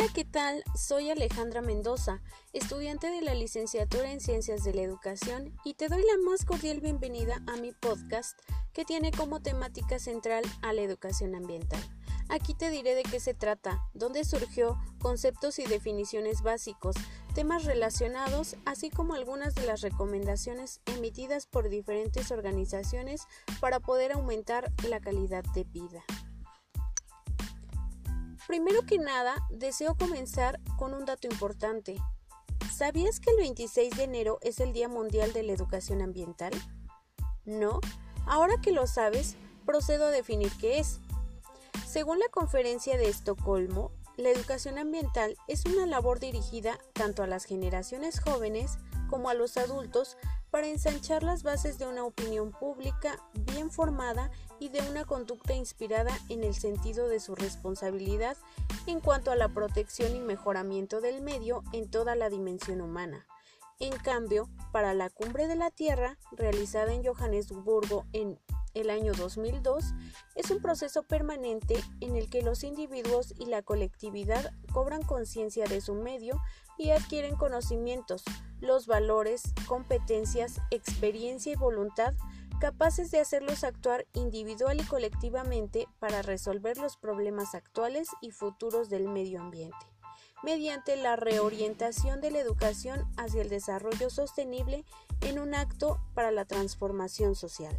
[0.00, 0.62] Hola, ¿qué tal?
[0.76, 2.22] Soy Alejandra Mendoza,
[2.52, 6.80] estudiante de la licenciatura en Ciencias de la Educación y te doy la más cordial
[6.80, 8.38] bienvenida a mi podcast
[8.72, 11.80] que tiene como temática central a la educación ambiental.
[12.28, 16.94] Aquí te diré de qué se trata, dónde surgió, conceptos y definiciones básicos,
[17.34, 23.22] temas relacionados, así como algunas de las recomendaciones emitidas por diferentes organizaciones
[23.58, 26.04] para poder aumentar la calidad de vida.
[28.48, 31.96] Primero que nada, deseo comenzar con un dato importante.
[32.74, 36.52] ¿Sabías que el 26 de enero es el Día Mundial de la Educación Ambiental?
[37.44, 37.78] ¿No?
[38.26, 40.98] Ahora que lo sabes, procedo a definir qué es.
[41.86, 47.44] Según la Conferencia de Estocolmo, la educación ambiental es una labor dirigida tanto a las
[47.44, 48.78] generaciones jóvenes
[49.10, 50.16] como a los adultos
[50.58, 56.10] para ensanchar las bases de una opinión pública bien formada y de una conducta inspirada
[56.28, 58.36] en el sentido de su responsabilidad
[58.88, 63.24] en cuanto a la protección y mejoramiento del medio en toda la dimensión humana.
[63.78, 68.40] En cambio, para la Cumbre de la Tierra, realizada en Johannesburgo en
[68.74, 69.84] el año 2002,
[70.34, 75.80] es un proceso permanente en el que los individuos y la colectividad cobran conciencia de
[75.80, 76.40] su medio
[76.76, 78.24] y adquieren conocimientos,
[78.60, 82.14] los valores, competencias, experiencia y voluntad
[82.58, 89.08] capaces de hacerlos actuar individual y colectivamente para resolver los problemas actuales y futuros del
[89.08, 89.76] medio ambiente,
[90.42, 94.84] mediante la reorientación de la educación hacia el desarrollo sostenible
[95.20, 97.78] en un acto para la transformación social.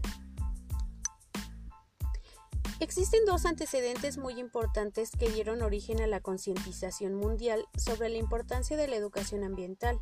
[2.79, 8.77] Existen dos antecedentes muy importantes que dieron origen a la concientización mundial sobre la importancia
[8.77, 9.99] de la educación ambiental.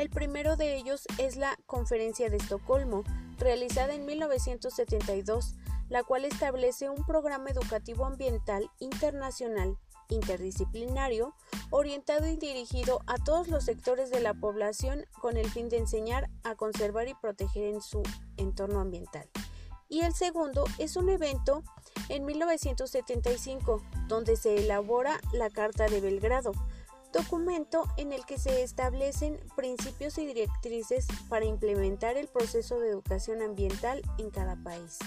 [0.00, 3.04] El primero de ellos es la Conferencia de Estocolmo,
[3.36, 5.56] realizada en 1972,
[5.90, 9.76] la cual establece un programa educativo ambiental internacional
[10.08, 11.34] interdisciplinario
[11.68, 16.30] orientado y dirigido a todos los sectores de la población con el fin de enseñar
[16.44, 18.02] a conservar y proteger en su
[18.38, 19.28] entorno ambiental.
[19.90, 21.62] Y el segundo es un evento
[22.08, 26.52] en 1975 donde se elabora la Carta de Belgrado,
[27.12, 33.42] documento en el que se establecen principios y directrices para implementar el proceso de educación
[33.42, 34.98] ambiental en cada país.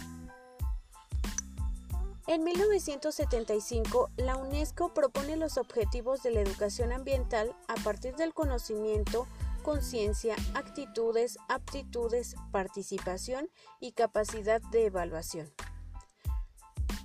[2.25, 9.27] En 1975, la UNESCO propone los objetivos de la educación ambiental a partir del conocimiento,
[9.61, 13.49] conciencia, actitudes, aptitudes, participación
[13.81, 15.51] y capacidad de evaluación.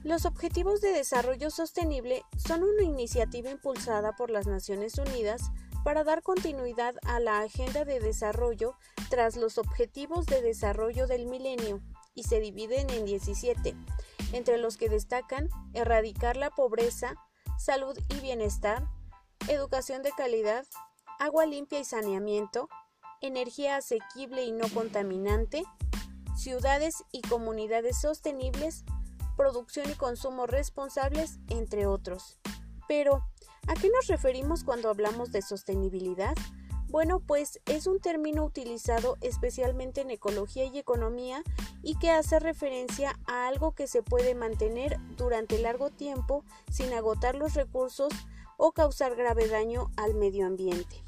[0.04, 5.50] Los Objetivos de Desarrollo Sostenible son una iniciativa impulsada por las Naciones Unidas
[5.82, 8.76] para dar continuidad a la Agenda de Desarrollo
[9.10, 11.80] tras los Objetivos de Desarrollo del Milenio
[12.14, 13.74] y se dividen en 17,
[14.32, 17.16] entre los que destacan erradicar la pobreza,
[17.58, 18.86] salud y bienestar,
[19.48, 20.64] educación de calidad,
[21.18, 22.68] agua limpia y saneamiento,
[23.20, 25.64] energía asequible y no contaminante,
[26.36, 28.84] ciudades y comunidades sostenibles,
[29.38, 32.38] producción y consumo responsables, entre otros.
[32.88, 33.24] Pero,
[33.68, 36.34] ¿a qué nos referimos cuando hablamos de sostenibilidad?
[36.88, 41.42] Bueno, pues es un término utilizado especialmente en ecología y economía
[41.82, 47.36] y que hace referencia a algo que se puede mantener durante largo tiempo sin agotar
[47.36, 48.12] los recursos
[48.56, 51.07] o causar grave daño al medio ambiente.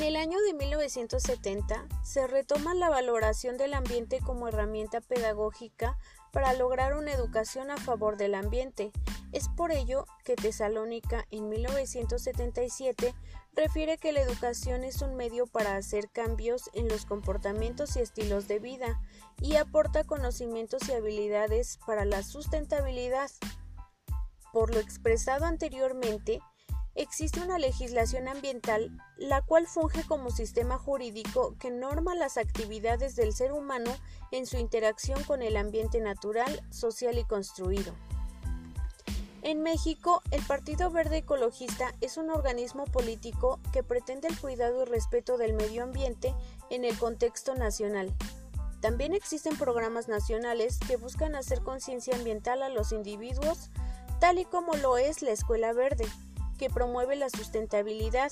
[0.00, 5.98] En el año de 1970 se retoma la valoración del ambiente como herramienta pedagógica
[6.32, 8.92] para lograr una educación a favor del ambiente.
[9.32, 13.14] Es por ello que Tesalónica en 1977
[13.52, 18.48] refiere que la educación es un medio para hacer cambios en los comportamientos y estilos
[18.48, 19.02] de vida
[19.42, 23.30] y aporta conocimientos y habilidades para la sustentabilidad.
[24.50, 26.40] Por lo expresado anteriormente,
[26.94, 33.32] existe una legislación ambiental la cual funge como sistema jurídico que norma las actividades del
[33.32, 33.90] ser humano
[34.32, 37.94] en su interacción con el ambiente natural, social y construido.
[39.42, 44.84] En México, el Partido Verde Ecologista es un organismo político que pretende el cuidado y
[44.84, 46.34] respeto del medio ambiente
[46.68, 48.14] en el contexto nacional.
[48.80, 53.70] También existen programas nacionales que buscan hacer conciencia ambiental a los individuos,
[54.20, 56.04] tal y como lo es la Escuela Verde,
[56.60, 58.30] que promueve la sustentabilidad,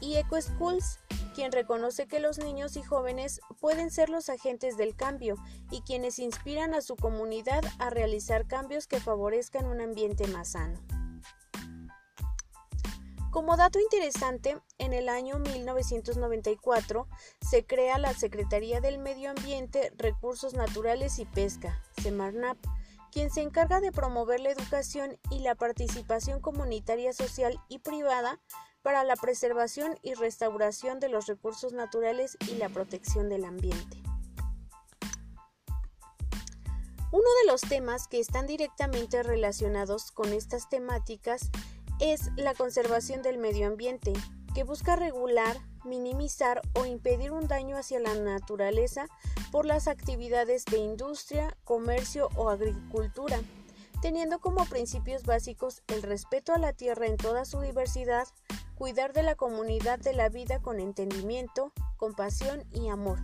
[0.00, 0.98] y EcoSchools,
[1.34, 5.36] quien reconoce que los niños y jóvenes pueden ser los agentes del cambio
[5.70, 10.80] y quienes inspiran a su comunidad a realizar cambios que favorezcan un ambiente más sano.
[13.30, 17.06] Como dato interesante, en el año 1994
[17.42, 22.56] se crea la Secretaría del Medio Ambiente, Recursos Naturales y Pesca, Semarnap,
[23.16, 28.38] quien se encarga de promover la educación y la participación comunitaria social y privada
[28.82, 34.02] para la preservación y restauración de los recursos naturales y la protección del ambiente.
[37.10, 41.48] Uno de los temas que están directamente relacionados con estas temáticas
[42.00, 44.12] es la conservación del medio ambiente,
[44.54, 45.56] que busca regular,
[45.86, 49.06] minimizar o impedir un daño hacia la naturaleza
[49.50, 53.40] por las actividades de industria, comercio o agricultura,
[54.02, 58.28] teniendo como principios básicos el respeto a la tierra en toda su diversidad,
[58.74, 63.18] cuidar de la comunidad de la vida con entendimiento, compasión y amor,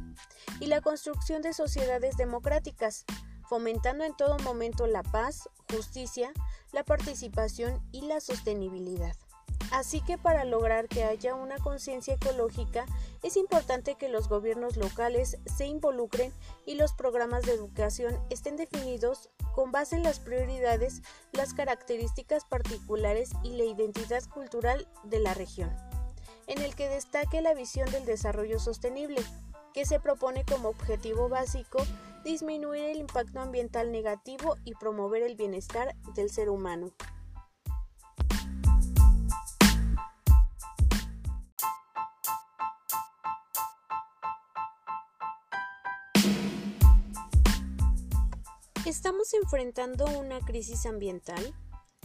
[0.61, 3.05] y la construcción de sociedades democráticas,
[3.49, 6.32] fomentando en todo momento la paz, justicia,
[6.73, 9.14] la participación y la sostenibilidad.
[9.72, 12.84] Así que para lograr que haya una conciencia ecológica
[13.22, 16.30] es importante que los gobiernos locales se involucren
[16.66, 21.00] y los programas de educación estén definidos con base en las prioridades,
[21.32, 25.75] las características particulares y la identidad cultural de la región,
[26.48, 29.22] en el que destaque la visión del desarrollo sostenible,
[29.72, 31.78] que se propone como objetivo básico
[32.25, 36.92] disminuir el impacto ambiental negativo y promover el bienestar del ser humano.
[48.84, 51.55] Estamos enfrentando una crisis ambiental,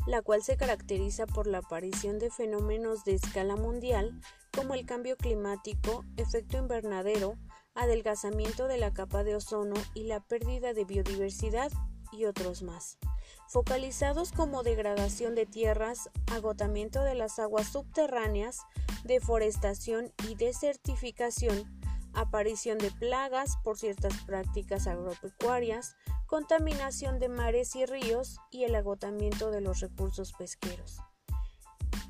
[0.05, 4.21] la cual se caracteriza por la aparición de fenómenos de escala mundial
[4.55, 7.35] como el cambio climático, efecto invernadero,
[7.73, 11.71] adelgazamiento de la capa de ozono y la pérdida de biodiversidad
[12.11, 12.99] y otros más,
[13.47, 18.59] focalizados como degradación de tierras, agotamiento de las aguas subterráneas,
[19.03, 21.65] deforestación y desertificación,
[22.13, 25.95] aparición de plagas por ciertas prácticas agropecuarias,
[26.27, 30.99] contaminación de mares y ríos y el agotamiento de los recursos pesqueros.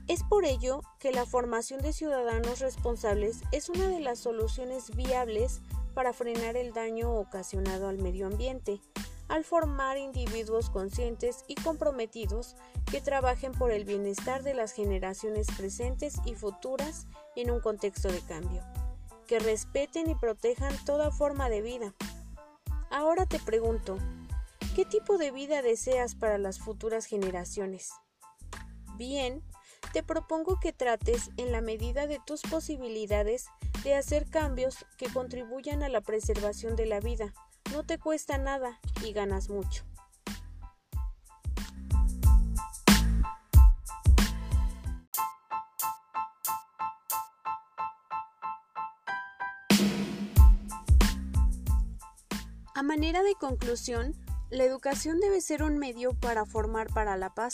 [0.07, 5.61] Es por ello que la formación de ciudadanos responsables es una de las soluciones viables
[5.93, 8.81] para frenar el daño ocasionado al medio ambiente,
[9.27, 12.55] al formar individuos conscientes y comprometidos
[12.89, 17.05] que trabajen por el bienestar de las generaciones presentes y futuras
[17.35, 18.63] en un contexto de cambio,
[19.27, 21.93] que respeten y protejan toda forma de vida.
[22.89, 23.97] Ahora te pregunto,
[24.75, 27.91] ¿qué tipo de vida deseas para las futuras generaciones?
[28.95, 29.43] Bien,
[29.93, 33.47] te propongo que trates en la medida de tus posibilidades
[33.83, 37.33] de hacer cambios que contribuyan a la preservación de la vida.
[37.71, 39.86] No te cuesta nada y ganas mucho.
[52.87, 54.13] Manera de conclusión,
[54.49, 57.51] la educación debe ser un medio para formar para la paz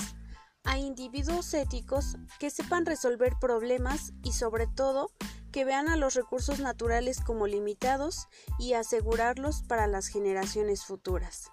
[0.63, 5.09] a individuos éticos que sepan resolver problemas y sobre todo
[5.51, 8.27] que vean a los recursos naturales como limitados
[8.59, 11.49] y asegurarlos para las generaciones futuras.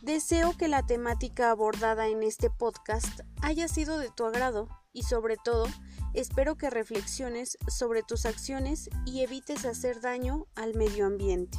[0.00, 5.36] Deseo que la temática abordada en este podcast haya sido de tu agrado y sobre
[5.38, 5.66] todo
[6.14, 11.58] espero que reflexiones sobre tus acciones y evites hacer daño al medio ambiente.